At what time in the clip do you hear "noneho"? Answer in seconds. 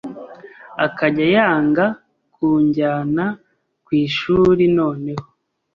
4.77-5.25